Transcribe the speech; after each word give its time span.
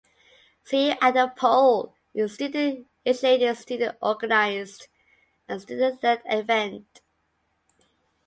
"See 0.63 0.87
You 0.89 0.95
at 0.99 1.13
the 1.13 1.31
Pole" 1.37 1.93
is 2.15 2.31
a 2.31 2.33
student-initiated, 2.33 3.55
student-organized, 3.55 4.87
and 5.47 5.61
student-led 5.61 6.21
event. 6.25 7.01